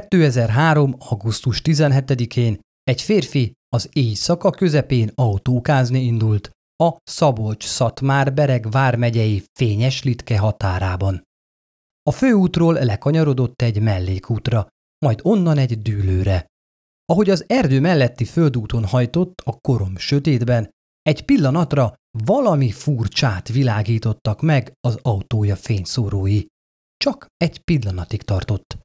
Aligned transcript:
2003. 0.00 0.94
augusztus 0.98 1.60
17-én 1.64 2.58
egy 2.82 3.00
férfi 3.00 3.52
az 3.68 3.88
éjszaka 3.92 4.50
közepén 4.50 5.10
autókázni 5.14 6.00
indult 6.00 6.50
a 6.82 6.96
Szabolcs-Szatmár-Bereg 7.02 8.70
vármegyei 8.70 9.44
Fényes 9.52 10.02
Litke 10.02 10.38
határában. 10.38 11.22
A 12.02 12.12
főútról 12.12 12.74
lekanyarodott 12.74 13.62
egy 13.62 13.82
mellékútra, 13.82 14.66
majd 15.04 15.20
onnan 15.22 15.58
egy 15.58 15.82
dűlőre. 15.82 16.46
Ahogy 17.04 17.30
az 17.30 17.44
erdő 17.46 17.80
melletti 17.80 18.24
földúton 18.24 18.84
hajtott 18.84 19.40
a 19.44 19.58
korom 19.60 19.96
sötétben, 19.96 20.70
egy 21.02 21.24
pillanatra 21.24 21.94
valami 22.24 22.70
furcsát 22.70 23.48
világítottak 23.48 24.40
meg 24.40 24.72
az 24.80 24.98
autója 25.02 25.56
fényszórói. 25.56 26.40
Csak 26.96 27.26
egy 27.36 27.58
pillanatig 27.58 28.22
tartott. 28.22 28.82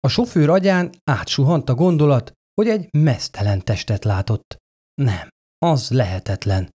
A 0.00 0.08
sofőr 0.08 0.48
agyán 0.48 0.90
átsuhant 1.04 1.68
a 1.68 1.74
gondolat, 1.74 2.32
hogy 2.54 2.68
egy 2.68 2.88
mesztelen 2.92 3.64
testet 3.64 4.04
látott. 4.04 4.56
Nem, 4.94 5.28
az 5.58 5.90
lehetetlen. 5.90 6.70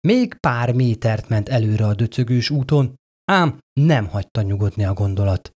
Még 0.00 0.34
pár 0.34 0.74
métert 0.74 1.28
ment 1.28 1.48
előre 1.48 1.86
a 1.86 1.94
döcögős 1.94 2.50
úton, 2.50 2.94
ám 3.24 3.58
nem 3.72 4.06
hagyta 4.06 4.42
nyugodni 4.42 4.84
a 4.84 4.92
gondolat. 4.92 5.50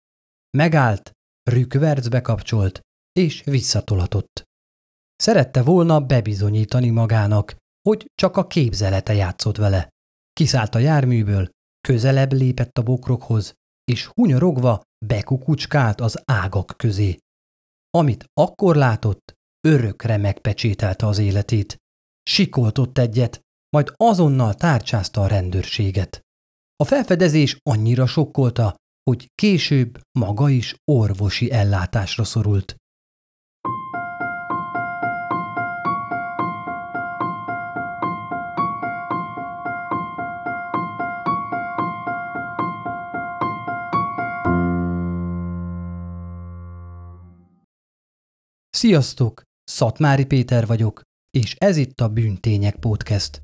Megállt, 0.57 1.11
rükvercbe 1.51 2.21
kapcsolt, 2.21 2.81
és 3.13 3.43
visszatolatott. 3.45 4.43
Szerette 5.17 5.63
volna 5.63 6.01
bebizonyítani 6.01 6.91
magának, 6.91 7.57
hogy 7.89 8.07
csak 8.15 8.37
a 8.37 8.47
képzelete 8.47 9.15
játszott 9.15 9.57
vele. 9.57 9.89
Kiszállt 10.33 10.75
a 10.75 10.79
járműből, 10.79 11.49
közelebb 11.89 12.33
lépett 12.33 12.79
a 12.79 12.83
bokrokhoz, 12.83 13.53
és 13.91 14.07
hunyorogva 14.07 14.83
bekukucskált 15.07 16.01
az 16.01 16.23
ágak 16.25 16.75
közé. 16.77 17.17
Amit 17.91 18.25
akkor 18.35 18.77
látott, 18.77 19.35
örökre 19.69 20.17
megpecsételte 20.17 21.07
az 21.07 21.19
életét. 21.19 21.77
Sikoltott 22.23 22.99
egyet, 22.99 23.41
majd 23.77 23.93
azonnal 23.97 24.55
tárcsázta 24.55 25.21
a 25.21 25.27
rendőrséget. 25.27 26.21
A 26.77 26.85
felfedezés 26.85 27.59
annyira 27.63 28.07
sokkolta, 28.07 28.75
hogy 29.11 29.27
később 29.35 30.01
maga 30.19 30.49
is 30.49 30.75
orvosi 30.85 31.51
ellátásra 31.51 32.25
szorult. 32.25 32.77
Sziasztok! 48.81 49.43
Szatmári 49.65 50.25
Péter 50.25 50.67
vagyok, 50.67 51.01
és 51.31 51.57
ez 51.59 51.77
itt 51.77 52.01
a 52.01 52.09
Bűntények 52.09 52.77
Podcast. 52.77 53.43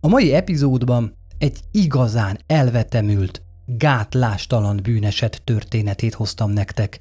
A 0.00 0.08
mai 0.08 0.34
epizódban 0.34 1.14
egy 1.38 1.60
igazán 1.70 2.38
elvetemült, 2.46 3.42
gátlástalan 3.66 4.80
bűneset 4.82 5.42
történetét 5.44 6.14
hoztam 6.14 6.50
nektek. 6.50 7.00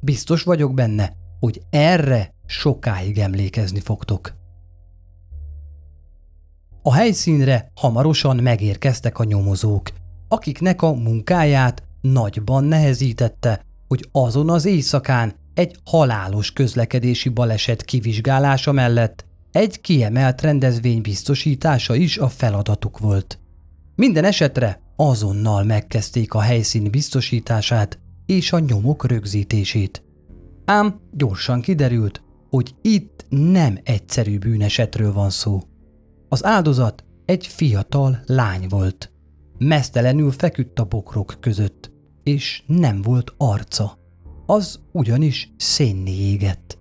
Biztos 0.00 0.42
vagyok 0.42 0.74
benne, 0.74 1.12
hogy 1.40 1.62
erre 1.70 2.34
sokáig 2.46 3.18
emlékezni 3.18 3.80
fogtok. 3.80 4.32
A 6.82 6.92
helyszínre 6.94 7.70
hamarosan 7.74 8.36
megérkeztek 8.36 9.18
a 9.18 9.24
nyomozók, 9.24 9.90
akiknek 10.28 10.82
a 10.82 10.92
munkáját 10.92 11.82
nagyban 12.00 12.64
nehezítette, 12.64 13.64
hogy 13.88 14.08
azon 14.12 14.50
az 14.50 14.64
éjszakán 14.64 15.34
egy 15.58 15.76
halálos 15.84 16.52
közlekedési 16.52 17.28
baleset 17.28 17.82
kivizsgálása 17.82 18.72
mellett 18.72 19.26
egy 19.52 19.80
kiemelt 19.80 20.40
rendezvény 20.40 21.00
biztosítása 21.00 21.94
is 21.94 22.18
a 22.18 22.28
feladatuk 22.28 22.98
volt. 22.98 23.38
Minden 23.94 24.24
esetre 24.24 24.80
azonnal 24.96 25.64
megkezdték 25.64 26.34
a 26.34 26.40
helyszín 26.40 26.90
biztosítását 26.90 27.98
és 28.26 28.52
a 28.52 28.58
nyomok 28.58 29.06
rögzítését. 29.06 30.02
Ám 30.64 31.00
gyorsan 31.12 31.60
kiderült, 31.60 32.22
hogy 32.50 32.74
itt 32.82 33.26
nem 33.28 33.78
egyszerű 33.84 34.38
bűnesetről 34.38 35.12
van 35.12 35.30
szó. 35.30 35.60
Az 36.28 36.44
áldozat 36.44 37.04
egy 37.24 37.46
fiatal 37.46 38.22
lány 38.26 38.66
volt. 38.68 39.12
Mesztelenül 39.58 40.30
feküdt 40.30 40.78
a 40.78 40.84
bokrok 40.84 41.36
között, 41.40 41.90
és 42.22 42.62
nem 42.66 43.02
volt 43.02 43.34
arca 43.36 43.97
az 44.50 44.80
ugyanis 44.92 45.52
szénni 45.56 46.10
égett. 46.10 46.78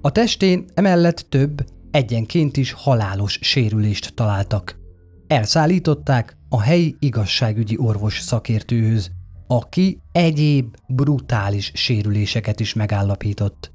A 0.00 0.12
testén 0.12 0.64
emellett 0.74 1.26
több, 1.28 1.66
egyenként 1.90 2.56
is 2.56 2.72
halálos 2.72 3.38
sérülést 3.42 4.14
találtak. 4.14 4.78
Elszállították 5.26 6.36
a 6.48 6.60
helyi 6.60 6.96
igazságügyi 6.98 7.78
orvos 7.78 8.20
szakértőhöz, 8.20 9.10
aki 9.46 9.98
egyéb 10.12 10.76
brutális 10.88 11.72
sérüléseket 11.74 12.60
is 12.60 12.74
megállapított. 12.74 13.72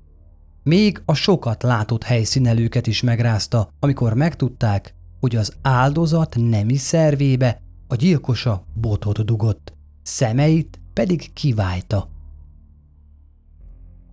Még 0.63 1.01
a 1.05 1.13
sokat 1.13 1.63
látott 1.63 2.03
helyszínelőket 2.03 2.87
is 2.87 3.01
megrázta, 3.01 3.69
amikor 3.79 4.13
megtudták, 4.13 4.95
hogy 5.19 5.35
az 5.35 5.53
áldozat 5.61 6.35
nemi 6.39 6.75
szervébe 6.75 7.61
a 7.87 7.95
gyilkosa 7.95 8.63
botot 8.73 9.25
dugott, 9.25 9.73
szemeit 10.01 10.79
pedig 10.93 11.33
kiválta. 11.33 12.09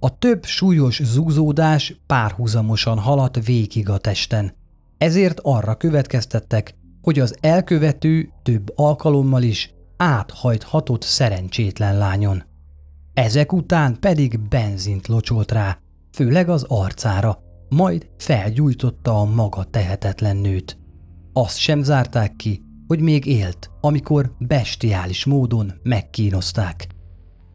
A 0.01 0.19
több 0.19 0.45
súlyos 0.45 1.03
zúzódás 1.03 2.01
párhuzamosan 2.07 2.99
haladt 2.99 3.45
végig 3.45 3.89
a 3.89 3.99
testen. 3.99 4.55
Ezért 4.99 5.41
arra 5.43 5.75
következtettek, 5.75 6.75
hogy 7.03 7.19
az 7.19 7.37
elkövető 7.41 8.29
több 8.43 8.73
alkalommal 8.75 9.43
is 9.43 9.75
áthajthatott 9.97 11.03
szerencsétlen 11.03 11.99
lányon. 11.99 12.43
Ezek 13.15 13.53
után 13.53 13.97
pedig 14.01 14.41
benzint 14.41 15.07
locsolt 15.07 15.53
rá, 15.53 15.79
főleg 16.13 16.49
az 16.49 16.63
arcára, 16.63 17.39
majd 17.69 18.09
felgyújtotta 18.19 19.21
a 19.21 19.25
maga 19.25 19.65
tehetetlen 19.65 20.37
nőt. 20.37 20.79
Azt 21.33 21.59
sem 21.59 21.83
zárták 21.83 22.37
ki, 22.37 22.63
hogy 22.87 23.01
még 23.01 23.27
élt, 23.27 23.71
amikor 23.81 24.35
bestiális 24.39 25.25
módon 25.25 25.73
megkínozták. 25.83 26.87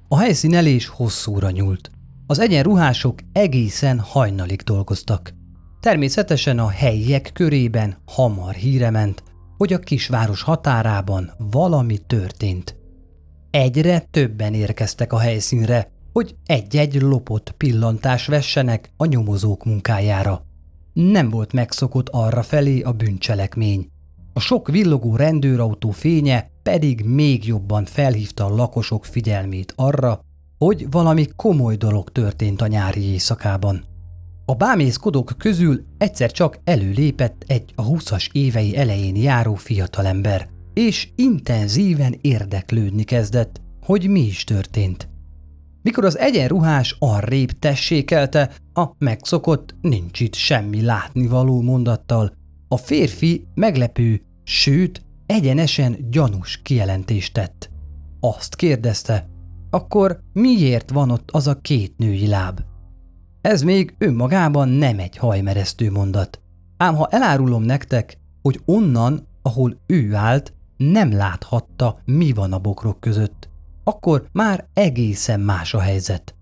A 0.08 0.18
helyszínelés 0.18 0.88
hosszúra 0.88 1.50
nyúlt. 1.50 1.92
Az 2.28 2.40
egyenruhások 2.40 3.20
egészen 3.32 4.00
hajnalig 4.00 4.62
dolgoztak. 4.62 5.34
Természetesen 5.80 6.60
a 6.60 6.70
helyiek 6.70 7.30
körében 7.34 7.98
hamar 8.06 8.54
híre 8.54 8.90
ment, 8.90 9.24
hogy 9.58 9.74
a 9.74 9.80
kisváros 9.80 10.42
határában 10.42 11.32
valami 11.52 11.98
történt. 11.98 12.76
Egyre 13.52 14.00
többen 14.12 14.54
érkeztek 14.54 15.14
a 15.14 15.20
helyszínre, 15.20 15.92
hogy 16.14 16.36
egy-egy 16.46 17.02
lopott 17.02 17.52
pillantás 17.52 18.28
vessenek 18.28 18.92
a 18.98 19.06
nyomozók 19.06 19.66
munkájára. 19.66 20.46
Nem 20.94 21.30
volt 21.30 21.54
megszokott 21.54 22.10
arra 22.10 22.44
felé 22.44 22.82
a 22.82 22.92
bűncselekmény. 22.92 23.88
A 24.34 24.40
sok 24.40 24.68
villogó 24.68 25.16
rendőrautó 25.16 25.90
fénye 25.90 26.52
pedig 26.64 27.06
még 27.06 27.46
jobban 27.48 27.86
felhívta 27.86 28.46
a 28.46 28.56
lakosok 28.56 29.06
figyelmét 29.06 29.74
arra, 29.76 30.20
hogy 30.64 30.88
valami 30.92 31.28
komoly 31.36 31.76
dolog 31.76 32.12
történt 32.12 32.62
a 32.62 32.68
nyári 32.68 33.02
éjszakában. 33.02 33.84
A 34.46 34.54
bámészkodók 34.54 35.34
közül 35.38 35.84
egyszer 35.98 36.32
csak 36.32 36.60
előlépett 36.64 37.44
egy 37.48 37.72
a 37.76 37.82
húszas 37.82 38.30
évei 38.32 38.78
elején 38.78 39.16
járó 39.16 39.56
fiatalember, 39.56 40.50
és 40.74 41.10
intenzíven 41.16 42.18
érdeklődni 42.22 43.04
kezdett, 43.04 43.62
hogy 43.82 44.10
mi 44.10 44.20
is 44.20 44.44
történt. 44.44 45.10
Mikor 45.82 46.06
az 46.06 46.18
egyenruhás 46.18 46.96
arrébb 47.00 47.52
tessékelte, 47.52 48.52
a 48.74 48.86
megszokott 48.98 49.76
nincs 49.82 50.20
itt 50.20 50.36
semmi 50.36 50.82
látnivaló 50.82 51.62
mondattal, 51.62 52.34
a 52.68 52.78
férfi 52.78 53.48
meglepő, 53.54 54.22
sőt, 54.44 55.02
egyenesen 55.26 55.98
gyanús 56.10 56.60
kijelentést 56.62 57.34
tett. 57.34 57.70
Azt 58.20 58.56
kérdezte, 58.56 59.32
akkor 59.74 60.20
miért 60.34 60.90
van 60.90 61.10
ott 61.10 61.32
az 61.32 61.48
a 61.48 61.60
két 61.62 61.98
női 61.98 62.28
láb? 62.28 62.60
Ez 63.42 63.62
még 63.62 63.96
önmagában 63.98 64.70
nem 64.70 65.00
egy 65.00 65.18
hajmeresztő 65.18 65.92
mondat. 65.92 66.42
Ám 66.78 66.96
ha 66.96 67.08
elárulom 67.08 67.64
nektek, 67.64 68.18
hogy 68.42 68.62
onnan, 68.66 69.28
ahol 69.42 69.82
ő 69.88 70.14
állt, 70.16 70.54
nem 70.78 71.12
láthatta, 71.12 71.98
mi 72.06 72.32
van 72.32 72.54
a 72.54 72.60
bokrok 72.60 73.00
között, 73.00 73.50
akkor 73.84 74.28
már 74.32 74.68
egészen 74.74 75.40
más 75.40 75.74
a 75.74 75.80
helyzet. 75.80 76.36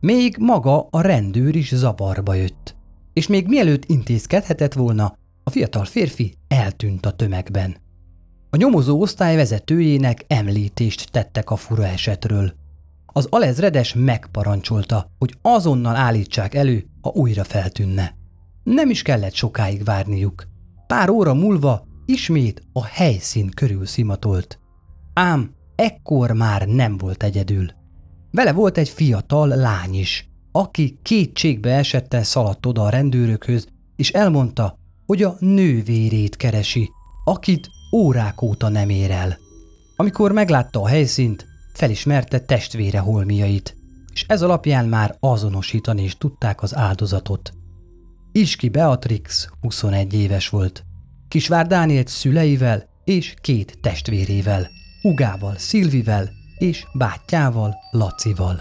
Még 0.00 0.36
maga 0.38 0.88
a 0.90 1.00
rendőr 1.00 1.54
is 1.54 1.74
zavarba 1.74 2.34
jött. 2.34 2.76
És 3.12 3.26
még 3.26 3.46
mielőtt 3.46 3.84
intézkedhetett 3.84 4.72
volna, 4.72 5.16
a 5.44 5.50
fiatal 5.50 5.84
férfi 5.84 6.34
eltűnt 6.48 7.06
a 7.06 7.10
tömegben. 7.10 7.76
A 8.50 8.56
nyomozó 8.56 9.00
osztály 9.00 9.36
vezetőjének 9.36 10.24
említést 10.26 11.10
tettek 11.10 11.50
a 11.50 11.56
fura 11.56 11.86
esetről. 11.86 12.52
Az 13.16 13.26
alezredes 13.30 13.94
megparancsolta, 13.94 15.10
hogy 15.18 15.34
azonnal 15.42 15.96
állítsák 15.96 16.54
elő, 16.54 16.86
ha 17.00 17.10
újra 17.14 17.44
feltűnne. 17.44 18.14
Nem 18.62 18.90
is 18.90 19.02
kellett 19.02 19.34
sokáig 19.34 19.84
várniuk. 19.84 20.46
Pár 20.86 21.08
óra 21.08 21.34
múlva 21.34 21.86
ismét 22.06 22.62
a 22.72 22.84
helyszín 22.84 23.50
körül 23.50 23.86
szimatolt. 23.86 24.58
Ám 25.14 25.50
ekkor 25.76 26.30
már 26.30 26.66
nem 26.66 26.96
volt 26.96 27.22
egyedül. 27.22 27.66
Vele 28.30 28.52
volt 28.52 28.78
egy 28.78 28.88
fiatal 28.88 29.48
lány 29.48 29.94
is, 29.94 30.28
aki 30.52 30.98
kétségbe 31.02 31.74
esetten 31.74 32.22
szaladt 32.22 32.66
oda 32.66 32.82
a 32.82 32.90
rendőrökhöz, 32.90 33.66
és 33.96 34.10
elmondta, 34.10 34.78
hogy 35.06 35.22
a 35.22 35.36
nővérét 35.38 36.36
keresi, 36.36 36.90
akit 37.24 37.68
órák 37.92 38.42
óta 38.42 38.68
nem 38.68 38.88
ér 38.88 39.10
el. 39.10 39.38
Amikor 39.96 40.32
meglátta 40.32 40.80
a 40.80 40.88
helyszínt, 40.88 41.46
felismerte 41.76 42.38
testvére 42.38 42.98
holmiait, 42.98 43.76
és 44.12 44.24
ez 44.28 44.42
alapján 44.42 44.86
már 44.88 45.16
azonosítani 45.20 46.02
is 46.02 46.16
tudták 46.16 46.62
az 46.62 46.76
áldozatot. 46.76 47.52
Iski 48.32 48.68
Beatrix 48.68 49.48
21 49.60 50.14
éves 50.14 50.48
volt. 50.48 50.84
Kisvár 51.28 51.66
Dániel 51.66 52.06
szüleivel 52.06 52.88
és 53.04 53.34
két 53.40 53.78
testvérével, 53.80 54.68
Ugával, 55.02 55.56
Szilvivel 55.56 56.30
és 56.58 56.84
bátyjával, 56.94 57.74
Lacival. 57.90 58.60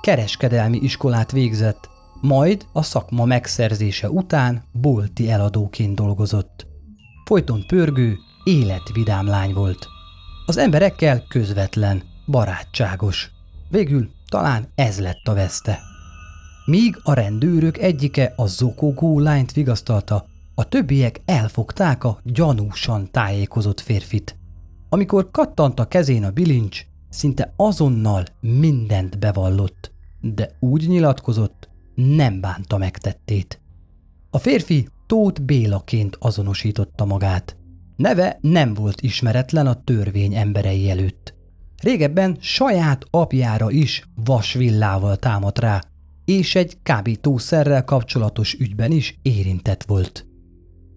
Kereskedelmi 0.00 0.78
iskolát 0.78 1.32
végzett, 1.32 1.88
majd 2.20 2.66
a 2.72 2.82
szakma 2.82 3.24
megszerzése 3.24 4.10
után 4.10 4.62
bolti 4.72 5.30
eladóként 5.30 5.94
dolgozott. 5.94 6.66
Folyton 7.24 7.66
pörgő, 7.66 8.16
életvidám 8.44 9.26
lány 9.26 9.52
volt. 9.52 9.86
Az 10.46 10.56
emberekkel 10.56 11.24
közvetlen, 11.28 12.02
barátságos. 12.30 13.30
Végül 13.68 14.10
talán 14.28 14.68
ez 14.74 15.00
lett 15.00 15.28
a 15.28 15.34
veszte. 15.34 15.80
Míg 16.64 17.00
a 17.02 17.12
rendőrök 17.12 17.78
egyike 17.78 18.32
a 18.36 18.46
zokogó 18.46 19.18
lányt 19.18 19.52
vigasztalta, 19.52 20.26
a 20.54 20.68
többiek 20.68 21.20
elfogták 21.24 22.04
a 22.04 22.18
gyanúsan 22.24 23.10
tájékozott 23.10 23.80
férfit. 23.80 24.36
Amikor 24.88 25.30
kattant 25.30 25.80
a 25.80 25.88
kezén 25.88 26.24
a 26.24 26.30
bilincs, 26.30 26.86
szinte 27.08 27.52
azonnal 27.56 28.24
mindent 28.40 29.18
bevallott, 29.18 29.92
de 30.20 30.50
úgy 30.60 30.88
nyilatkozott, 30.88 31.68
nem 31.94 32.40
bánta 32.40 32.78
megtettét. 32.78 33.60
A 34.30 34.38
férfi 34.38 34.88
Tóth 35.06 35.40
Bélaként 35.40 36.16
azonosította 36.20 37.04
magát. 37.04 37.56
Neve 37.96 38.38
nem 38.40 38.74
volt 38.74 39.00
ismeretlen 39.00 39.66
a 39.66 39.84
törvény 39.84 40.34
emberei 40.34 40.90
előtt. 40.90 41.34
Régebben 41.80 42.36
saját 42.40 43.04
apjára 43.10 43.70
is 43.70 44.02
vasvillával 44.24 45.16
támadt 45.16 45.58
rá, 45.58 45.82
és 46.24 46.54
egy 46.54 46.76
kábítószerrel 46.82 47.84
kapcsolatos 47.84 48.54
ügyben 48.54 48.90
is 48.90 49.18
érintett 49.22 49.82
volt. 49.82 50.26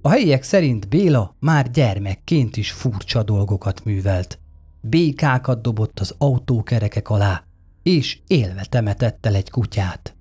A 0.01 0.09
helyiek 0.09 0.43
szerint 0.43 0.89
Béla 0.89 1.35
már 1.39 1.71
gyermekként 1.71 2.57
is 2.57 2.71
furcsa 2.71 3.23
dolgokat 3.23 3.83
művelt. 3.83 4.39
Békákat 4.81 5.61
dobott 5.61 5.99
az 5.99 6.15
autókerekek 6.17 7.09
alá, 7.09 7.43
és 7.83 8.19
élve 8.27 8.65
temetett 8.69 9.25
el 9.25 9.35
egy 9.35 9.49
kutyát. 9.49 10.15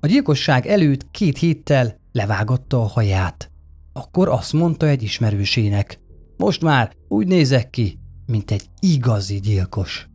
A 0.00 0.06
gyilkosság 0.06 0.66
előtt 0.66 1.10
két 1.10 1.38
héttel 1.38 1.96
levágatta 2.12 2.80
a 2.80 2.86
haját. 2.86 3.50
Akkor 3.92 4.28
azt 4.28 4.52
mondta 4.52 4.86
egy 4.86 5.02
ismerősének, 5.02 5.98
most 6.36 6.62
már 6.62 6.92
úgy 7.08 7.26
nézek 7.26 7.70
ki, 7.70 7.98
mint 8.28 8.50
egy 8.50 8.64
igazi 8.80 9.40
gyilkos. 9.40 10.08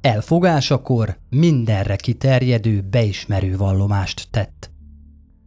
Elfogásakor 0.00 1.18
mindenre 1.30 1.96
kiterjedő, 1.96 2.80
beismerő 2.90 3.56
vallomást 3.56 4.28
tett. 4.30 4.70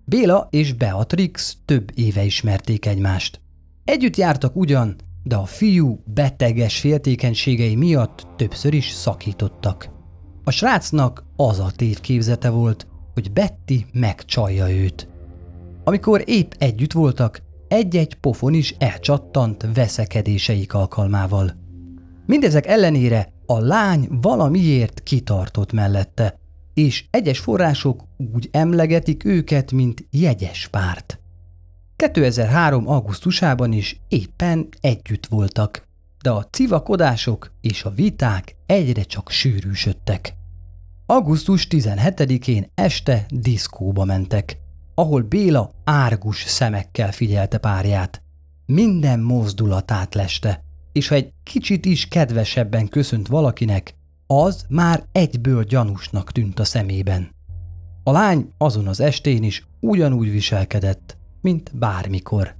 Béla 0.06 0.47
és 0.51 0.74
Beatrix 0.74 1.57
több 1.65 1.91
éve 1.95 2.24
ismerték 2.24 2.85
egymást. 2.85 3.41
Együtt 3.83 4.15
jártak 4.15 4.56
ugyan, 4.56 4.95
de 5.24 5.35
a 5.35 5.45
fiú 5.45 6.03
beteges 6.06 6.80
féltékenységei 6.80 7.75
miatt 7.75 8.27
többször 8.38 8.74
is 8.74 8.89
szakítottak. 8.89 9.89
A 10.44 10.51
srácnak 10.51 11.24
az 11.36 11.59
a 11.59 11.71
tévképzete 11.75 12.50
volt, 12.50 12.88
hogy 13.13 13.31
Betty 13.31 13.86
megcsalja 13.94 14.69
őt. 14.69 15.07
Amikor 15.83 16.24
épp 16.25 16.51
együtt 16.57 16.91
voltak, 16.91 17.41
egy-egy 17.73 18.15
pofon 18.15 18.53
is 18.53 18.75
elcsattant 18.77 19.67
veszekedéseik 19.73 20.73
alkalmával. 20.73 21.55
Mindezek 22.25 22.65
ellenére 22.65 23.33
a 23.45 23.59
lány 23.59 24.07
valamiért 24.09 25.03
kitartott 25.03 25.71
mellette, 25.71 26.39
és 26.73 27.05
egyes 27.09 27.39
források 27.39 28.03
úgy 28.33 28.49
emlegetik 28.51 29.25
őket, 29.25 29.71
mint 29.71 30.07
jegyes 30.09 30.67
párt. 30.67 31.19
2003. 31.95 32.87
augusztusában 32.87 33.71
is 33.71 33.99
éppen 34.07 34.67
együtt 34.81 35.25
voltak, 35.25 35.87
de 36.21 36.29
a 36.29 36.47
civakodások 36.51 37.51
és 37.61 37.83
a 37.83 37.89
viták 37.89 38.55
egyre 38.65 39.03
csak 39.03 39.29
sűrűsödtek. 39.29 40.33
Augusztus 41.05 41.67
17-én 41.69 42.71
este 42.75 43.25
diszkóba 43.29 44.03
mentek, 44.05 44.62
ahol 44.95 45.21
Béla 45.21 45.71
árgus 45.83 46.43
szemekkel 46.43 47.11
figyelte 47.11 47.57
párját. 47.57 48.21
Minden 48.65 49.19
mozdulatát 49.19 50.15
leste, 50.15 50.63
és 50.91 51.07
ha 51.07 51.15
egy 51.15 51.33
kicsit 51.43 51.85
is 51.85 52.07
kedvesebben 52.07 52.87
köszönt 52.87 53.27
valakinek, 53.27 53.95
az 54.27 54.65
már 54.69 55.03
egyből 55.11 55.63
gyanúsnak 55.63 56.31
tűnt 56.31 56.59
a 56.59 56.63
szemében. 56.63 57.31
A 58.03 58.11
lány 58.11 58.49
azon 58.57 58.87
az 58.87 58.99
estén 58.99 59.43
is 59.43 59.67
ugyanúgy 59.79 60.31
viselkedett, 60.31 61.17
mint 61.41 61.77
bármikor. 61.77 62.55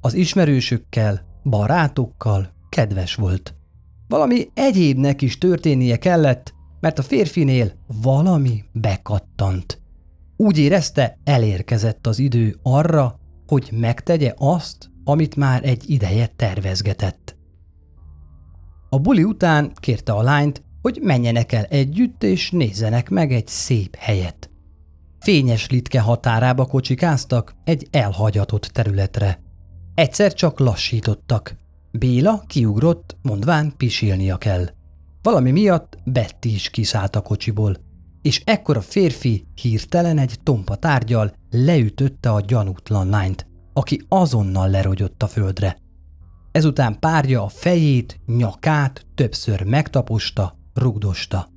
Az 0.00 0.14
ismerősökkel, 0.14 1.26
barátokkal 1.44 2.52
kedves 2.68 3.14
volt. 3.14 3.54
Valami 4.08 4.48
egyébnek 4.54 5.22
is 5.22 5.38
történnie 5.38 5.96
kellett, 5.96 6.54
mert 6.80 6.98
a 6.98 7.02
férfinél 7.02 7.72
valami 8.02 8.64
bekattant. 8.72 9.80
Úgy 10.36 10.58
érezte, 10.58 11.18
elérkezett 11.24 12.06
az 12.06 12.18
idő 12.18 12.58
arra, 12.62 13.18
hogy 13.46 13.68
megtegye 13.72 14.32
azt, 14.36 14.90
amit 15.04 15.36
már 15.36 15.64
egy 15.64 15.90
ideje 15.90 16.26
tervezgetett. 16.36 17.36
A 18.90 18.98
buli 18.98 19.24
után 19.24 19.72
kérte 19.74 20.12
a 20.12 20.22
lányt, 20.22 20.62
hogy 20.82 20.98
menjenek 21.02 21.52
el 21.52 21.64
együtt 21.64 22.22
és 22.22 22.50
nézzenek 22.50 23.08
meg 23.08 23.32
egy 23.32 23.46
szép 23.46 23.96
helyet. 23.96 24.50
Fényes 25.20 25.70
litke 25.70 26.00
határába 26.00 26.66
kocsikáztak 26.66 27.54
egy 27.64 27.88
elhagyatott 27.90 28.64
területre. 28.64 29.42
Egyszer 29.94 30.34
csak 30.34 30.58
lassítottak. 30.58 31.56
Béla 31.90 32.42
kiugrott, 32.46 33.16
mondván 33.22 33.74
pisilnia 33.76 34.36
kell. 34.36 34.68
Valami 35.22 35.50
miatt 35.50 35.98
Betty 36.04 36.44
is 36.44 36.70
kiszállt 36.70 37.16
a 37.16 37.20
kocsiból, 37.20 37.76
és 38.26 38.42
ekkor 38.44 38.76
a 38.76 38.80
férfi 38.80 39.46
hirtelen 39.54 40.18
egy 40.18 40.38
tompa 40.42 40.74
tárgyal 40.74 41.32
leütötte 41.50 42.30
a 42.30 42.40
gyanútlan 42.40 43.08
lányt, 43.08 43.46
aki 43.72 44.02
azonnal 44.08 44.68
lerogyott 44.68 45.22
a 45.22 45.26
földre. 45.26 45.76
Ezután 46.52 46.98
párja 46.98 47.42
a 47.42 47.48
fejét, 47.48 48.20
nyakát 48.26 49.06
többször 49.14 49.62
megtaposta, 49.62 50.58
rugdosta. 50.74 51.48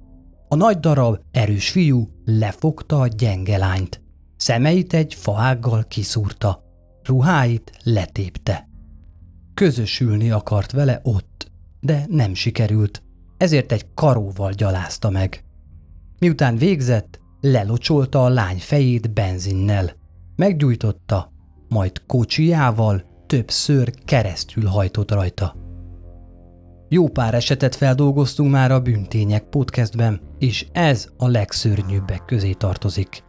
A 0.48 0.56
nagy 0.56 0.80
darab, 0.80 1.20
erős 1.32 1.70
fiú 1.70 2.10
lefogta 2.26 3.00
a 3.00 3.08
gyenge 3.08 3.58
lányt. 3.58 4.02
Szemeit 4.36 4.94
egy 4.94 5.14
faággal 5.14 5.84
kiszúrta, 5.88 6.64
ruháit 7.04 7.72
letépte. 7.84 8.68
Közösülni 9.54 10.32
akart 10.32 10.72
vele 10.72 11.00
ott, 11.04 11.52
de 11.80 12.06
nem 12.10 12.34
sikerült, 12.34 13.04
ezért 13.38 13.72
egy 13.72 13.86
karóval 13.94 14.52
gyalázta 14.52 15.10
meg. 15.10 15.44
Miután 16.20 16.58
végzett, 16.58 17.20
lelocsolta 17.42 18.24
a 18.24 18.30
lány 18.30 18.58
fejét 18.58 19.14
benzinnel, 19.14 19.92
meggyújtotta, 20.36 21.32
majd 21.68 22.06
kocsijával 22.06 23.04
többször 23.28 23.94
keresztül 24.06 24.66
hajtott 24.66 25.12
rajta. 25.12 25.56
Jó 26.90 27.08
pár 27.08 27.34
esetet 27.34 27.76
feldolgoztunk 27.76 28.52
már 28.52 28.72
a 28.72 28.80
Bűntények 28.80 29.44
podcastben, 29.44 30.22
és 30.40 30.68
ez 30.72 31.08
a 31.18 31.28
legszörnyűbbek 31.28 32.26
közé 32.26 32.52
tartozik. 32.52 33.24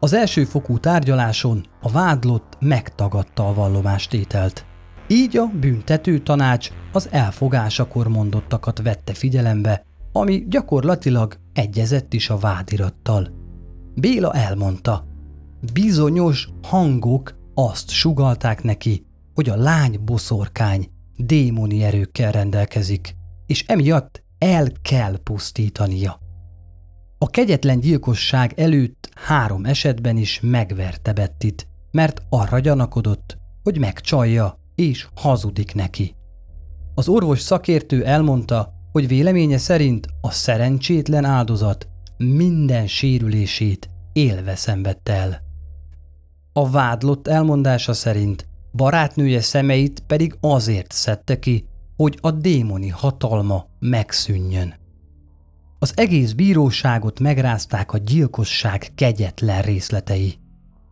Az 0.00 0.12
elsőfokú 0.12 0.78
tárgyaláson 0.78 1.66
a 1.80 1.90
vádlott 1.90 2.56
megtagadta 2.60 3.48
a 3.48 3.54
vallomástételt. 3.54 4.66
Így 5.08 5.36
a 5.36 5.46
büntető 5.60 6.18
tanács 6.18 6.70
az 6.92 7.08
elfogásakor 7.10 8.08
mondottakat 8.08 8.82
vette 8.82 9.14
figyelembe, 9.14 9.84
ami 10.16 10.44
gyakorlatilag 10.48 11.36
egyezett 11.52 12.12
is 12.12 12.30
a 12.30 12.36
vádirattal. 12.36 13.28
Béla 13.94 14.32
elmondta, 14.32 15.06
bizonyos 15.72 16.48
hangok 16.62 17.34
azt 17.54 17.90
sugalták 17.90 18.62
neki, 18.62 19.06
hogy 19.34 19.48
a 19.48 19.56
lány 19.56 20.00
boszorkány, 20.04 20.88
démoni 21.16 21.82
erőkkel 21.82 22.32
rendelkezik, 22.32 23.16
és 23.46 23.64
emiatt 23.66 24.22
el 24.38 24.68
kell 24.82 25.18
pusztítania. 25.22 26.18
A 27.18 27.26
kegyetlen 27.26 27.80
gyilkosság 27.80 28.52
előtt 28.56 29.08
három 29.14 29.64
esetben 29.64 30.16
is 30.16 30.40
megverte 30.42 31.12
Bettit, 31.12 31.68
mert 31.90 32.22
arra 32.28 32.58
gyanakodott, 32.58 33.38
hogy 33.62 33.78
megcsalja 33.78 34.58
és 34.74 35.08
hazudik 35.14 35.74
neki. 35.74 36.14
Az 36.94 37.08
orvos 37.08 37.40
szakértő 37.40 38.04
elmondta, 38.04 38.72
hogy 38.94 39.08
véleménye 39.08 39.58
szerint 39.58 40.06
a 40.20 40.30
szerencsétlen 40.30 41.24
áldozat 41.24 41.88
minden 42.16 42.86
sérülését 42.86 43.90
élve 44.12 44.56
szenvedte 44.56 45.12
el. 45.12 45.42
A 46.52 46.70
vádlott 46.70 47.28
elmondása 47.28 47.92
szerint 47.92 48.46
barátnője 48.72 49.40
szemeit 49.40 50.02
pedig 50.06 50.36
azért 50.40 50.92
szedte 50.92 51.38
ki, 51.38 51.66
hogy 51.96 52.18
a 52.20 52.30
démoni 52.30 52.88
hatalma 52.88 53.66
megszűnjön. 53.78 54.74
Az 55.78 55.92
egész 55.96 56.32
bíróságot 56.32 57.20
megrázták 57.20 57.92
a 57.92 57.98
gyilkosság 57.98 58.92
kegyetlen 58.94 59.62
részletei. 59.62 60.38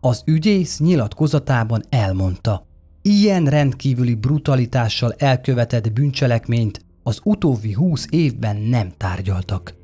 Az 0.00 0.22
ügyész 0.26 0.78
nyilatkozatában 0.78 1.82
elmondta, 1.88 2.66
ilyen 3.02 3.44
rendkívüli 3.44 4.14
brutalitással 4.14 5.14
elkövetett 5.18 5.92
bűncselekményt 5.92 6.90
az 7.02 7.20
utóbbi 7.24 7.72
húsz 7.72 8.06
évben 8.10 8.56
nem 8.56 8.92
tárgyaltak. 8.96 9.74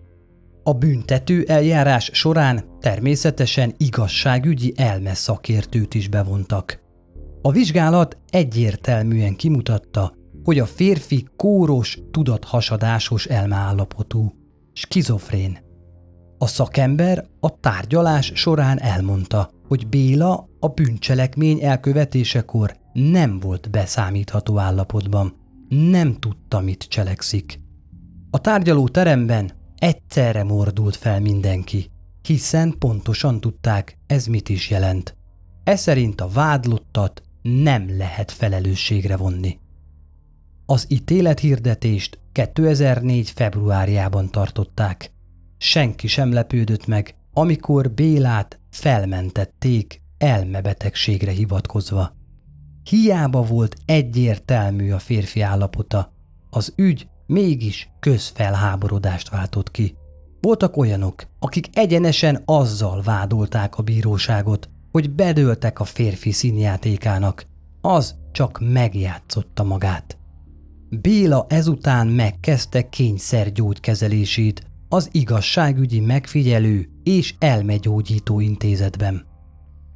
A 0.62 0.72
büntető 0.72 1.44
eljárás 1.44 2.10
során 2.12 2.64
természetesen 2.80 3.74
igazságügyi 3.76 4.72
elmeszakértőt 4.76 5.94
is 5.94 6.08
bevontak. 6.08 6.80
A 7.42 7.50
vizsgálat 7.50 8.16
egyértelműen 8.30 9.36
kimutatta, 9.36 10.12
hogy 10.44 10.58
a 10.58 10.66
férfi 10.66 11.26
kóros, 11.36 11.98
tudathasadásos 12.10 13.26
elmeállapotú, 13.26 14.32
skizofrén. 14.72 15.58
A 16.38 16.46
szakember 16.46 17.24
a 17.40 17.60
tárgyalás 17.60 18.32
során 18.34 18.80
elmondta, 18.80 19.50
hogy 19.68 19.88
Béla 19.88 20.48
a 20.60 20.68
bűncselekmény 20.68 21.62
elkövetésekor 21.62 22.76
nem 22.92 23.40
volt 23.40 23.70
beszámítható 23.70 24.58
állapotban, 24.58 25.36
nem 25.68 26.14
tudta, 26.14 26.60
mit 26.60 26.82
cselekszik. 26.82 27.60
A 28.30 28.40
tárgyaló 28.40 28.88
teremben 28.88 29.52
egyszerre 29.76 30.42
mordult 30.42 30.96
fel 30.96 31.20
mindenki, 31.20 31.90
hiszen 32.22 32.74
pontosan 32.78 33.40
tudták, 33.40 33.98
ez 34.06 34.26
mit 34.26 34.48
is 34.48 34.70
jelent. 34.70 35.16
Ez 35.64 35.80
szerint 35.80 36.20
a 36.20 36.28
vádlottat 36.28 37.22
nem 37.42 37.96
lehet 37.96 38.30
felelősségre 38.30 39.16
vonni. 39.16 39.58
Az 40.66 40.86
ítélethirdetést 40.88 42.18
2004. 42.32 43.30
februárjában 43.30 44.30
tartották. 44.30 45.12
Senki 45.58 46.06
sem 46.06 46.32
lepődött 46.32 46.86
meg, 46.86 47.14
amikor 47.32 47.90
Bélát 47.90 48.60
felmentették 48.70 50.02
elmebetegségre 50.18 51.30
hivatkozva. 51.30 52.16
Hiába 52.88 53.42
volt 53.42 53.76
egyértelmű 53.84 54.92
a 54.92 54.98
férfi 54.98 55.40
állapota, 55.40 56.12
az 56.50 56.72
ügy 56.76 57.08
mégis 57.26 57.90
közfelháborodást 58.00 59.28
váltott 59.28 59.70
ki. 59.70 59.94
Voltak 60.40 60.76
olyanok, 60.76 61.22
akik 61.38 61.68
egyenesen 61.72 62.42
azzal 62.44 63.02
vádolták 63.02 63.78
a 63.78 63.82
bíróságot, 63.82 64.68
hogy 64.90 65.10
bedőltek 65.10 65.80
a 65.80 65.84
férfi 65.84 66.30
színjátékának. 66.30 67.46
Az 67.80 68.14
csak 68.32 68.60
megjátszotta 68.72 69.64
magát. 69.64 70.18
Béla 70.88 71.46
ezután 71.48 72.06
megkezdte 72.06 72.88
kényszergyógykezelését 72.88 74.62
az 74.88 75.08
igazságügyi 75.12 76.00
megfigyelő 76.00 76.88
és 77.02 77.34
elmegyógyító 77.38 78.40
intézetben. 78.40 79.27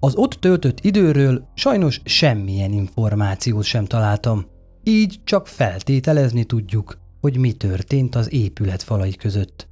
Az 0.04 0.14
ott 0.14 0.32
töltött 0.32 0.80
időről 0.80 1.48
sajnos 1.54 2.00
semmilyen 2.04 2.72
információt 2.72 3.64
sem 3.64 3.84
találtam, 3.84 4.44
így 4.82 5.20
csak 5.24 5.46
feltételezni 5.46 6.44
tudjuk, 6.44 6.98
hogy 7.20 7.36
mi 7.36 7.52
történt 7.52 8.14
az 8.14 8.32
épület 8.32 8.82
falai 8.82 9.12
között. 9.12 9.68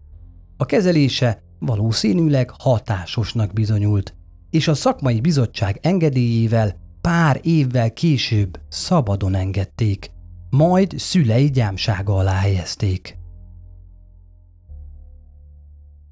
A 0.56 0.66
kezelése 0.66 1.42
valószínűleg 1.58 2.50
hatásosnak 2.58 3.52
bizonyult, 3.52 4.14
és 4.50 4.68
a 4.68 4.74
szakmai 4.74 5.20
bizottság 5.20 5.78
engedélyével 5.82 6.76
pár 7.00 7.40
évvel 7.42 7.92
később 7.92 8.60
szabadon 8.68 9.34
engedték, 9.34 10.10
majd 10.50 10.98
szülei 10.98 11.50
gyámsága 11.50 12.16
alá 12.16 12.34
helyezték. 12.34 13.18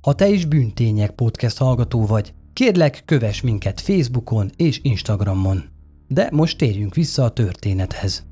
Ha 0.00 0.12
te 0.14 0.28
is 0.28 0.44
Bűntények 0.44 1.10
podcast 1.10 1.58
hallgató 1.58 2.06
vagy, 2.06 2.34
kérlek 2.58 3.02
kövess 3.04 3.40
minket 3.40 3.80
Facebookon 3.80 4.50
és 4.56 4.80
Instagramon. 4.82 5.64
De 6.08 6.28
most 6.32 6.58
térjünk 6.58 6.94
vissza 6.94 7.24
a 7.24 7.30
történethez. 7.30 8.26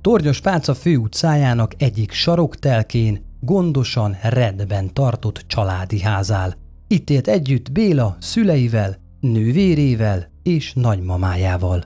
Tornyos 0.00 0.40
Pálca 0.40 0.74
főutcájának 0.74 1.82
egyik 1.82 2.12
saroktelkén 2.12 3.24
gondosan 3.40 4.16
rendben 4.22 4.94
tartott 4.94 5.44
családi 5.46 6.00
házál. 6.00 6.54
Itt 6.88 7.10
élt 7.10 7.28
együtt 7.28 7.72
Béla 7.72 8.16
szüleivel, 8.20 8.96
nővérével 9.20 10.30
és 10.42 10.72
nagymamájával. 10.72 11.84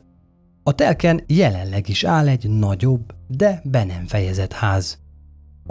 A 0.63 0.75
telken 0.75 1.21
jelenleg 1.27 1.89
is 1.89 2.05
áll 2.05 2.29
egy 2.29 2.51
nagyobb, 2.51 3.15
de 3.29 3.63
be 3.65 3.85
nem 3.85 4.07
fejezett 4.07 4.53
ház. 4.53 5.02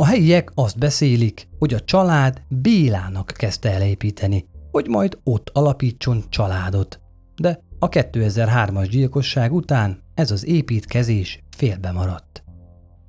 A 0.01 0.05
helyiek 0.05 0.51
azt 0.55 0.77
beszélik, 0.77 1.47
hogy 1.59 1.73
a 1.73 1.79
család 1.79 2.41
Bélának 2.47 3.33
kezdte 3.37 3.71
elépíteni, 3.71 4.45
hogy 4.71 4.87
majd 4.87 5.17
ott 5.23 5.49
alapítson 5.53 6.23
családot. 6.29 6.99
De 7.35 7.59
a 7.79 7.89
2003-as 7.89 8.87
gyilkosság 8.89 9.53
után 9.53 10.03
ez 10.13 10.31
az 10.31 10.45
építkezés 10.45 11.43
félbe 11.49 11.91
maradt. 11.91 12.43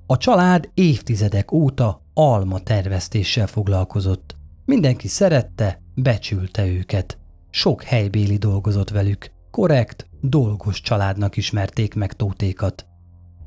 A 0.06 0.16
család 0.16 0.70
évtizedek 0.74 1.52
óta 1.52 2.02
alma 2.14 2.58
tervesztéssel 2.58 3.46
foglalkozott. 3.46 4.36
Mindenki 4.64 5.08
szerette, 5.08 5.80
becsülte 5.94 6.66
őket. 6.66 7.18
Sok 7.50 7.82
helybéli 7.82 8.36
dolgozott 8.36 8.90
velük. 8.90 9.30
Korrekt, 9.50 10.06
dolgos 10.20 10.80
családnak 10.80 11.36
ismerték 11.36 11.94
meg 11.94 12.12
Tótékat. 12.12 12.86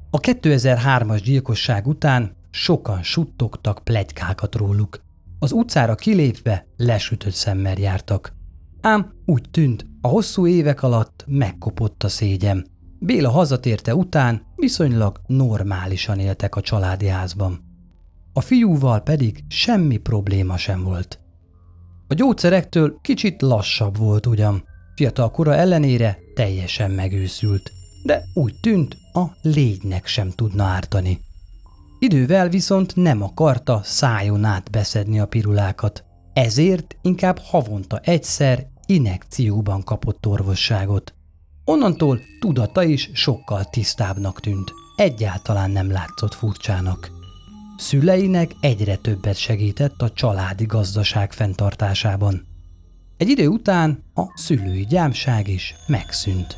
A 0.09 0.19
2003-as 0.19 1.21
gyilkosság 1.23 1.87
után 1.87 2.43
sokan 2.55 3.03
suttogtak 3.03 3.83
plegykákat 3.83 4.55
róluk. 4.55 5.01
Az 5.39 5.51
utcára 5.51 5.95
kilépve 5.95 6.67
lesütött 6.77 7.33
szemmel 7.33 7.77
jártak. 7.77 8.33
Ám 8.81 9.13
úgy 9.25 9.49
tűnt, 9.51 9.85
a 10.01 10.07
hosszú 10.07 10.47
évek 10.47 10.83
alatt 10.83 11.23
megkopott 11.27 12.03
a 12.03 12.07
szégyem. 12.07 12.63
Béla 12.99 13.29
hazatérte 13.29 13.95
után 13.95 14.41
viszonylag 14.55 15.21
normálisan 15.27 16.19
éltek 16.19 16.55
a 16.55 16.61
családi 16.61 17.07
házban. 17.07 17.63
A 18.33 18.41
fiúval 18.41 18.99
pedig 18.99 19.43
semmi 19.47 19.97
probléma 19.97 20.57
sem 20.57 20.83
volt. 20.83 21.19
A 22.07 22.13
gyógyszerektől 22.13 22.99
kicsit 23.01 23.41
lassabb 23.41 23.97
volt 23.97 24.25
ugyan, 24.25 24.63
fiatal 24.95 25.31
kora 25.31 25.55
ellenére 25.55 26.17
teljesen 26.35 26.91
megőszült, 26.91 27.71
de 28.03 28.23
úgy 28.33 28.59
tűnt, 28.61 28.97
a 29.13 29.23
légynek 29.41 30.07
sem 30.07 30.29
tudna 30.29 30.63
ártani. 30.63 31.24
Idővel 31.99 32.49
viszont 32.49 32.95
nem 32.95 33.21
akarta 33.21 33.81
szájon 33.83 34.43
át 34.43 34.71
beszedni 34.71 35.19
a 35.19 35.25
pirulákat, 35.25 36.03
ezért 36.33 36.95
inkább 37.01 37.39
havonta 37.39 37.99
egyszer 38.03 38.67
inekcióban 38.85 39.83
kapott 39.83 40.25
orvosságot. 40.25 41.13
Onnantól 41.65 42.19
tudata 42.39 42.83
is 42.83 43.09
sokkal 43.13 43.63
tisztábbnak 43.63 44.39
tűnt, 44.39 44.71
egyáltalán 44.95 45.71
nem 45.71 45.91
látszott 45.91 46.33
furcsának. 46.33 47.11
Szüleinek 47.77 48.51
egyre 48.59 48.95
többet 48.95 49.35
segített 49.35 50.01
a 50.01 50.11
családi 50.11 50.65
gazdaság 50.65 51.33
fenntartásában. 51.33 52.47
Egy 53.17 53.29
idő 53.29 53.47
után 53.47 54.03
a 54.13 54.23
szülői 54.35 54.85
gyámság 54.85 55.47
is 55.47 55.75
megszűnt. 55.87 56.57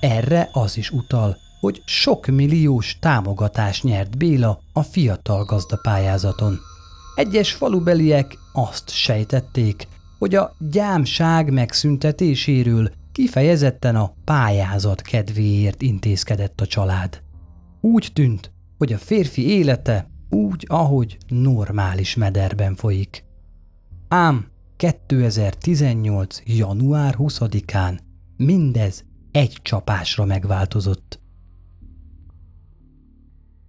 Erre 0.00 0.48
az 0.52 0.76
is 0.76 0.90
utal, 0.90 1.36
hogy 1.66 1.82
sok 1.84 2.26
milliós 2.26 2.98
támogatást 3.00 3.82
nyert 3.82 4.18
Béla 4.18 4.60
a 4.72 4.82
fiatal 4.82 5.44
gazdapályázaton. 5.44 6.58
Egyes 7.14 7.52
falubeliek 7.52 8.38
azt 8.52 8.90
sejtették, 8.90 9.88
hogy 10.18 10.34
a 10.34 10.54
gyámság 10.70 11.52
megszüntetéséről 11.52 12.90
kifejezetten 13.12 13.96
a 13.96 14.12
pályázat 14.24 15.00
kedvéért 15.00 15.82
intézkedett 15.82 16.60
a 16.60 16.66
család. 16.66 17.22
Úgy 17.80 18.10
tűnt, 18.12 18.52
hogy 18.78 18.92
a 18.92 18.98
férfi 18.98 19.48
élete 19.48 20.10
úgy, 20.30 20.64
ahogy 20.68 21.18
normális 21.28 22.14
mederben 22.14 22.74
folyik. 22.74 23.24
Ám 24.08 24.46
2018. 24.76 26.42
január 26.44 27.14
20-án 27.18 27.98
mindez 28.36 29.04
egy 29.30 29.58
csapásra 29.62 30.24
megváltozott. 30.24 31.24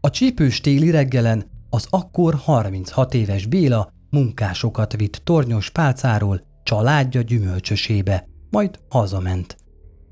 A 0.08 0.10
csípős 0.10 0.62
téli 0.62 0.92
reggelen 0.92 1.46
Az 1.70 1.88
akkor 1.90 2.36
36 2.36 3.14
éves 3.14 3.46
Béla 3.46 3.92
munkásokat 4.10 4.96
vitt 4.96 5.16
tornyos 5.16 5.70
pálcáról 5.70 6.42
családja 6.64 7.22
gyümölcsösébe, 7.22 8.28
majd 8.50 8.80
hazament. 8.90 9.58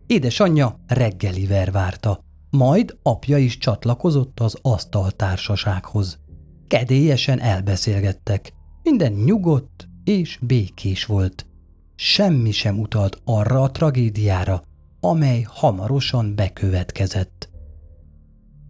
Édesanyja 0.07 0.79
reggeliver 0.87 1.71
várta, 1.71 2.19
majd 2.49 2.97
apja 3.03 3.37
is 3.37 3.57
csatlakozott 3.57 4.39
az 4.39 4.57
asztaltársasághoz. 4.61 6.19
Kedélyesen 6.67 7.39
elbeszélgettek, 7.39 8.53
minden 8.83 9.11
nyugodt 9.11 9.87
és 10.03 10.39
békés 10.41 11.05
volt. 11.05 11.45
Semmi 11.95 12.51
sem 12.51 12.79
utalt 12.79 13.21
arra 13.25 13.61
a 13.61 13.71
tragédiára, 13.71 14.61
amely 14.99 15.41
hamarosan 15.49 16.35
bekövetkezett. 16.35 17.53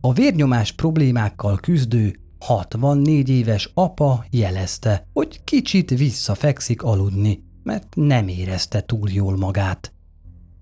A 0.06 0.14
vérnyomás 0.14 0.72
problémákkal 0.72 1.58
küzdő 1.58 2.20
64 2.40 3.30
éves 3.30 3.72
apa 3.74 4.26
jelezte, 4.30 5.08
hogy 5.14 5.44
kicsit 5.44 5.90
visszafekszik 5.90 6.84
aludni, 6.84 7.44
mert 7.64 7.88
nem 7.96 8.28
érezte 8.28 8.82
túl 8.82 9.10
jól 9.10 9.38
magát. 9.38 9.94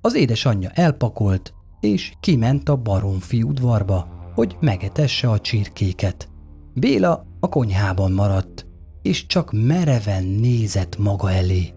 Az 0.01 0.15
édesanyja 0.15 0.69
elpakolt, 0.69 1.53
és 1.79 2.13
kiment 2.19 2.69
a 2.69 2.75
baromfi 2.75 3.43
udvarba, 3.43 4.07
hogy 4.33 4.57
megetesse 4.59 5.29
a 5.29 5.39
csirkéket. 5.39 6.29
Béla 6.73 7.25
a 7.39 7.49
konyhában 7.49 8.11
maradt, 8.11 8.65
és 9.01 9.25
csak 9.25 9.51
mereven 9.51 10.23
nézett 10.23 10.97
maga 10.97 11.31
elé. 11.31 11.73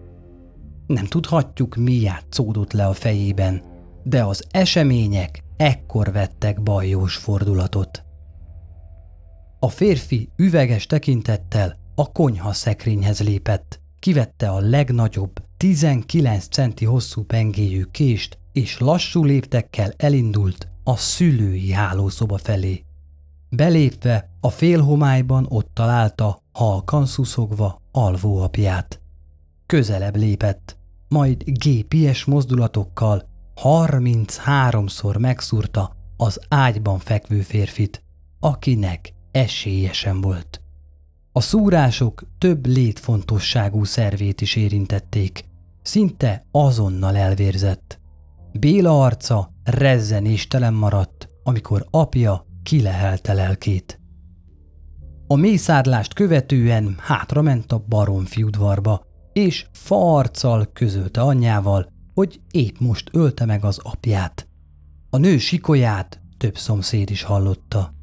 Nem 0.85 1.05
tudhatjuk, 1.05 1.75
mi 1.75 1.93
játszódott 1.93 2.73
le 2.73 2.85
a 2.85 2.93
fejében, 2.93 3.61
de 4.03 4.23
az 4.23 4.43
események 4.51 5.45
ekkor 5.57 6.11
vettek 6.11 6.63
bajós 6.63 7.15
fordulatot. 7.15 8.03
A 9.59 9.69
férfi 9.69 10.29
üveges 10.35 10.85
tekintettel 10.85 11.75
a 11.95 12.11
konyha 12.11 12.53
szekrényhez 12.53 13.21
lépett, 13.21 13.79
kivette 13.99 14.49
a 14.49 14.59
legnagyobb, 14.59 15.41
19 15.57 16.47
centi 16.47 16.85
hosszú 16.85 17.23
pengéjű 17.23 17.83
kést, 17.83 18.37
és 18.51 18.79
lassú 18.79 19.23
léptekkel 19.23 19.93
elindult 19.97 20.67
a 20.83 20.95
szülői 20.97 21.71
hálószoba 21.71 22.37
felé. 22.37 22.83
Belépve 23.49 24.29
a 24.39 24.49
félhomályban 24.49 25.45
ott 25.49 25.69
találta, 25.73 26.41
halkan 26.51 27.05
szuszogva 27.05 27.81
alvó 27.91 28.41
apját. 28.41 29.01
Közelebb 29.65 30.15
lépett, 30.15 30.77
majd 31.07 31.43
gépies 31.45 32.25
mozdulatokkal 32.25 33.29
33-szor 33.63 35.19
megszúrta 35.19 35.95
az 36.17 36.39
ágyban 36.49 36.99
fekvő 36.99 37.41
férfit, 37.41 38.03
akinek 38.39 39.13
esélyesen 39.31 40.21
volt. 40.21 40.61
A 41.31 41.41
szúrások 41.41 42.23
több 42.37 42.65
létfontosságú 42.65 43.83
szervét 43.83 44.41
is 44.41 44.55
érintették, 44.55 45.45
szinte 45.81 46.45
azonnal 46.51 47.15
elvérzett. 47.15 47.99
Béla 48.51 49.03
arca 49.03 49.53
rezzenéstelen 49.63 50.73
maradt, 50.73 51.27
amikor 51.43 51.87
apja 51.91 52.45
kilehelte 52.63 53.33
lelkét. 53.33 53.99
A 55.27 55.35
mészárlást 55.35 56.13
követően 56.13 56.95
hátrament 56.99 57.71
a 57.71 57.83
baromfi 57.87 58.43
udvarba, 58.43 59.05
és 59.33 59.65
farccal 59.71 60.69
közölte 60.73 61.21
anyjával, 61.21 61.91
hogy 62.17 62.41
épp 62.51 62.77
most 62.79 63.09
ölte 63.11 63.45
meg 63.45 63.63
az 63.63 63.79
apját. 63.83 64.47
A 65.09 65.17
nő 65.17 65.37
sikolyát 65.37 66.21
több 66.37 66.57
szomszéd 66.57 67.09
is 67.09 67.23
hallotta. 67.23 67.93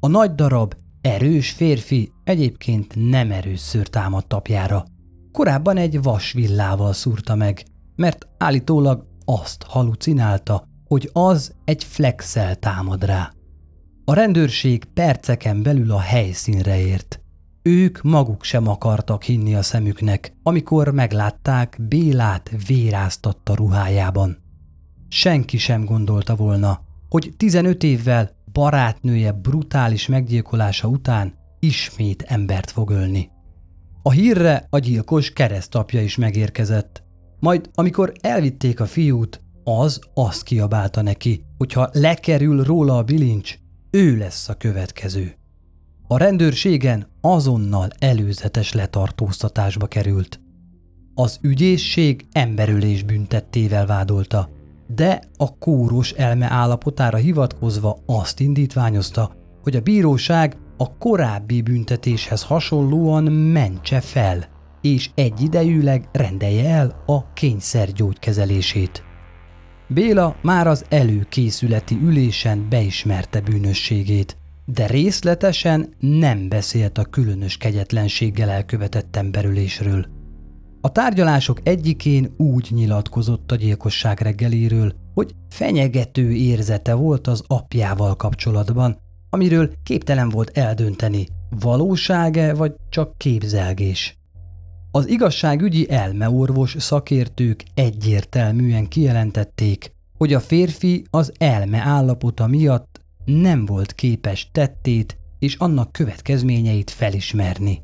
A 0.00 0.06
nagy 0.06 0.34
darab, 0.34 0.74
erős 1.00 1.50
férfi 1.50 2.12
egyébként 2.24 3.10
nem 3.10 3.30
erőször 3.30 3.88
támadt 3.88 4.32
apjára. 4.32 4.84
Korábban 5.32 5.76
egy 5.76 6.02
vasvillával 6.02 6.92
szúrta 6.92 7.34
meg, 7.34 7.64
mert 7.96 8.26
állítólag 8.38 9.06
azt 9.24 9.62
halucinálta, 9.62 10.68
hogy 10.84 11.10
az 11.12 11.54
egy 11.64 11.84
flexel 11.84 12.56
támad 12.56 13.04
rá. 13.04 13.32
A 14.04 14.14
rendőrség 14.14 14.84
perceken 14.84 15.62
belül 15.62 15.90
a 15.90 16.00
helyszínre 16.00 16.78
ért. 16.80 17.20
Ők 17.66 18.02
maguk 18.02 18.44
sem 18.44 18.68
akartak 18.68 19.22
hinni 19.22 19.54
a 19.54 19.62
szemüknek, 19.62 20.32
amikor 20.42 20.92
meglátták 20.92 21.78
Bélát 21.88 22.50
véráztatta 22.66 23.54
ruhájában. 23.54 24.38
Senki 25.08 25.56
sem 25.58 25.84
gondolta 25.84 26.36
volna, 26.36 26.80
hogy 27.08 27.32
15 27.36 27.82
évvel 27.82 28.30
barátnője 28.52 29.32
brutális 29.32 30.06
meggyilkolása 30.06 30.88
után 30.88 31.34
ismét 31.60 32.22
embert 32.22 32.70
fog 32.70 32.90
ölni. 32.90 33.30
A 34.02 34.10
hírre 34.10 34.66
a 34.70 34.78
gyilkos 34.78 35.32
keresztapja 35.32 36.02
is 36.02 36.16
megérkezett. 36.16 37.02
Majd 37.40 37.70
amikor 37.74 38.12
elvitték 38.20 38.80
a 38.80 38.86
fiút, 38.86 39.42
az 39.64 40.00
azt 40.14 40.42
kiabálta 40.42 41.02
neki, 41.02 41.44
hogyha 41.56 41.88
lekerül 41.92 42.64
róla 42.64 42.96
a 42.96 43.02
bilincs, 43.02 43.54
ő 43.90 44.16
lesz 44.16 44.48
a 44.48 44.54
következő. 44.54 45.36
A 46.08 46.16
rendőrségen 46.16 47.06
azonnal 47.20 47.88
előzetes 47.98 48.72
letartóztatásba 48.72 49.86
került. 49.86 50.40
Az 51.14 51.38
ügyészség 51.42 52.26
emberülés 52.32 53.02
büntettével 53.02 53.86
vádolta, 53.86 54.48
de 54.86 55.20
a 55.36 55.58
kóros 55.58 56.10
elme 56.12 56.50
állapotára 56.50 57.16
hivatkozva 57.16 57.98
azt 58.06 58.40
indítványozta, 58.40 59.32
hogy 59.62 59.76
a 59.76 59.80
bíróság 59.80 60.56
a 60.76 60.96
korábbi 60.96 61.62
büntetéshez 61.62 62.42
hasonlóan 62.42 63.24
mentse 63.32 64.00
fel, 64.00 64.44
és 64.80 65.10
egyidejűleg 65.14 66.08
rendelje 66.12 66.68
el 66.68 67.02
a 67.06 67.32
kényszergyógykezelését. 67.32 69.02
Béla 69.88 70.36
már 70.42 70.66
az 70.66 70.84
előkészületi 70.88 71.98
ülésen 72.02 72.66
beismerte 72.68 73.40
bűnösségét, 73.40 74.36
de 74.66 74.86
részletesen 74.86 75.94
nem 75.98 76.48
beszélt 76.48 76.98
a 76.98 77.04
különös 77.04 77.56
kegyetlenséggel 77.56 78.50
elkövetett 78.50 79.16
emberülésről. 79.16 80.06
A 80.80 80.92
tárgyalások 80.92 81.60
egyikén 81.62 82.34
úgy 82.36 82.68
nyilatkozott 82.70 83.52
a 83.52 83.56
gyilkosság 83.56 84.20
reggeléről, 84.20 84.92
hogy 85.14 85.34
fenyegető 85.48 86.32
érzete 86.32 86.94
volt 86.94 87.26
az 87.26 87.42
apjával 87.46 88.16
kapcsolatban, 88.16 88.98
amiről 89.30 89.72
képtelen 89.82 90.28
volt 90.28 90.58
eldönteni, 90.58 91.26
valósága 91.60 92.56
vagy 92.56 92.74
csak 92.88 93.18
képzelgés. 93.18 94.18
Az 94.90 95.08
igazságügyi 95.08 95.90
elmeorvos 95.90 96.74
szakértők 96.78 97.64
egyértelműen 97.74 98.88
kijelentették, 98.88 99.92
hogy 100.18 100.34
a 100.34 100.40
férfi 100.40 101.04
az 101.10 101.32
elme 101.38 101.78
állapota 101.78 102.46
miatt 102.46 102.95
nem 103.26 103.64
volt 103.64 103.92
képes 103.92 104.50
tettét 104.52 105.18
és 105.38 105.54
annak 105.54 105.92
következményeit 105.92 106.90
felismerni. 106.90 107.82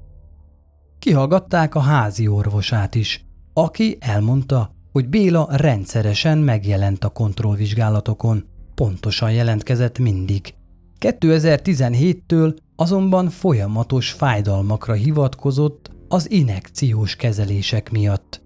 Kihallgatták 0.98 1.74
a 1.74 1.80
házi 1.80 2.28
orvosát 2.28 2.94
is, 2.94 3.24
aki 3.52 3.96
elmondta, 4.00 4.74
hogy 4.92 5.08
Béla 5.08 5.48
rendszeresen 5.50 6.38
megjelent 6.38 7.04
a 7.04 7.08
kontrollvizsgálatokon, 7.08 8.44
pontosan 8.74 9.32
jelentkezett 9.32 9.98
mindig. 9.98 10.54
2017-től 11.00 12.56
azonban 12.76 13.28
folyamatos 13.28 14.10
fájdalmakra 14.10 14.92
hivatkozott 14.92 15.90
az 16.08 16.30
inekciós 16.30 17.16
kezelések 17.16 17.90
miatt. 17.90 18.42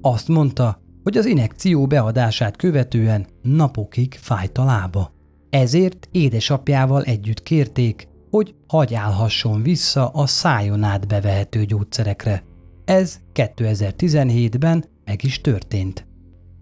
Azt 0.00 0.28
mondta, 0.28 0.80
hogy 1.02 1.16
az 1.16 1.26
inekció 1.26 1.86
beadását 1.86 2.56
követően 2.56 3.26
napokig 3.42 4.14
fájt 4.20 4.58
a 4.58 4.64
lába. 4.64 5.12
Ezért 5.50 6.08
édesapjával 6.10 7.02
együtt 7.02 7.42
kérték, 7.42 8.08
hogy 8.30 8.54
hagyálhasson 8.66 9.62
vissza 9.62 10.08
a 10.08 10.26
szájon 10.26 10.82
át 10.82 11.06
bevehető 11.06 11.64
gyógyszerekre. 11.64 12.44
Ez 12.84 13.18
2017-ben 13.34 14.84
meg 15.04 15.24
is 15.24 15.40
történt. 15.40 16.06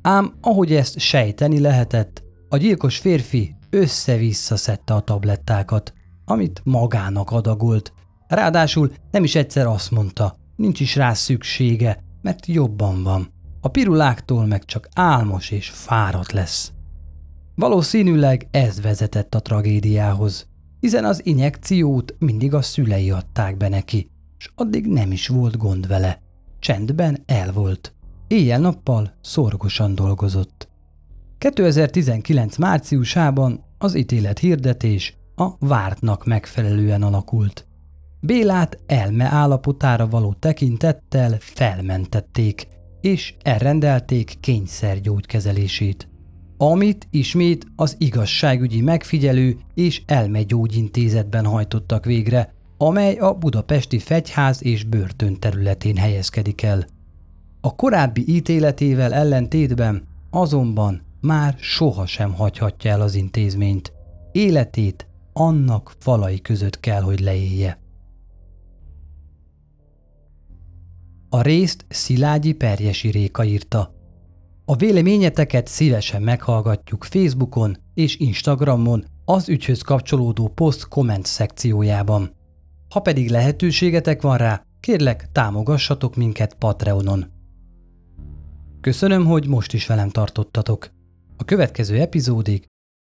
Ám 0.03 0.35
ahogy 0.40 0.72
ezt 0.72 0.98
sejteni 0.98 1.61
lehetett, 1.61 2.22
a 2.48 2.57
gyilkos 2.57 2.98
férfi 2.98 3.55
össze-vissza 3.70 4.57
szedte 4.57 4.94
a 4.94 5.01
tablettákat, 5.01 5.92
amit 6.24 6.61
magának 6.64 7.31
adagolt. 7.31 7.92
Ráadásul 8.27 8.92
nem 9.11 9.24
is 9.24 9.35
egyszer 9.35 9.66
azt 9.66 9.90
mondta, 9.90 10.37
nincs 10.57 10.81
is 10.81 10.96
rá 10.96 11.12
szüksége, 11.12 12.05
mert 12.22 12.46
jobban 12.46 13.03
van. 13.03 13.33
A 13.61 13.68
piruláktól 13.68 14.46
meg 14.46 14.64
csak 14.64 14.88
álmos 14.94 15.51
és 15.51 15.68
fáradt 15.68 16.33
lesz. 16.33 16.72
Valószínűleg 17.59 18.47
ez 18.51 18.81
vezetett 18.81 19.35
a 19.35 19.40
tragédiához 19.40 20.49
hiszen 20.81 21.05
az 21.05 21.27
injekciót 21.27 22.14
mindig 22.18 22.55
a 22.55 22.62
szülei 22.62 23.11
adták 23.11 23.57
be 23.57 23.68
neki, 23.68 24.11
és 24.38 24.51
addig 24.55 24.87
nem 24.87 25.12
is 25.12 25.29
volt 25.29 25.57
gond 25.57 25.87
vele. 25.87 26.21
Csendben 26.59 27.23
el 27.27 27.53
volt. 27.53 27.94
Éjjel-nappal 28.27 29.14
szorgosan 29.21 29.94
dolgozott. 29.94 30.68
2019 31.38 32.57
márciusában 32.57 33.64
az 33.79 33.94
ítélet 33.97 34.38
hirdetés 34.38 35.16
a 35.35 35.66
vártnak 35.66 36.25
megfelelően 36.27 37.03
alakult. 37.03 37.66
Bélát 38.21 38.79
elme 38.87 39.25
állapotára 39.25 40.09
való 40.09 40.33
tekintettel 40.38 41.37
felmentették, 41.38 42.66
és 43.01 43.35
elrendelték 43.42 44.35
kényszergyógykezelését. 44.40 46.09
Amit 46.61 47.07
ismét 47.11 47.66
az 47.77 47.94
igazságügyi 47.99 48.81
megfigyelő 48.81 49.59
és 49.75 50.03
elmegyógyintézetben 50.07 51.44
hajtottak 51.44 52.05
végre, 52.05 52.55
amely 52.77 53.14
a 53.14 53.35
budapesti 53.35 53.99
fegyház 53.99 54.64
és 54.64 54.85
börtön 54.85 55.38
területén 55.38 55.97
helyezkedik 55.97 56.62
el. 56.62 56.87
A 57.61 57.75
korábbi 57.75 58.25
ítéletével 58.27 59.12
ellentétben 59.12 60.07
azonban 60.31 61.03
már 61.21 61.57
sohasem 61.61 62.33
hagyhatja 62.33 62.90
el 62.90 63.01
az 63.01 63.14
intézményt. 63.14 63.92
Életét 64.33 65.07
annak 65.33 65.94
falai 65.99 66.40
között 66.40 66.81
kell, 66.81 67.01
hogy 67.01 67.21
leélje. 67.21 67.79
A 71.29 71.42
részt 71.42 71.87
Szilágyi 71.88 72.53
Perjesi 72.53 73.11
Réka 73.11 73.44
írta. 73.44 73.98
A 74.70 74.76
véleményeteket 74.76 75.66
szívesen 75.66 76.22
meghallgatjuk 76.22 77.04
Facebookon 77.04 77.76
és 77.94 78.16
Instagramon 78.16 79.04
az 79.24 79.48
ügyhöz 79.48 79.83
kapcsolódó 79.83 80.48
poszt 80.48 80.88
komment 80.88 81.26
szekciójában. 81.26 82.35
Ha 82.88 83.00
pedig 83.00 83.31
lehetőségetek 83.31 84.22
van 84.22 84.37
rá, 84.37 84.62
kérlek 84.81 85.28
támogassatok 85.33 86.16
minket 86.16 86.54
Patreonon. 86.54 87.26
Köszönöm, 88.81 89.26
hogy 89.26 89.46
most 89.46 89.72
is 89.72 89.87
velem 89.87 90.09
tartottatok. 90.09 90.90
A 91.37 91.44
következő 91.44 92.00
epizódig 92.00 92.66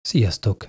sziasztok! 0.00 0.68